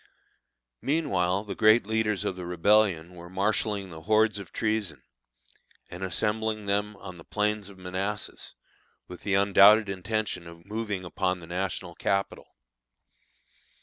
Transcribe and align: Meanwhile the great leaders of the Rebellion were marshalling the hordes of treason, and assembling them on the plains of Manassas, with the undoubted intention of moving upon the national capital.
Meanwhile 0.81 1.43
the 1.43 1.53
great 1.53 1.85
leaders 1.85 2.25
of 2.25 2.35
the 2.35 2.43
Rebellion 2.47 3.13
were 3.13 3.29
marshalling 3.29 3.91
the 3.91 4.01
hordes 4.01 4.39
of 4.39 4.51
treason, 4.51 5.03
and 5.91 6.01
assembling 6.03 6.65
them 6.65 6.95
on 6.95 7.17
the 7.17 7.23
plains 7.23 7.69
of 7.69 7.77
Manassas, 7.77 8.55
with 9.07 9.21
the 9.21 9.35
undoubted 9.35 9.89
intention 9.89 10.47
of 10.47 10.65
moving 10.65 11.05
upon 11.05 11.39
the 11.39 11.45
national 11.45 11.93
capital. 11.93 12.47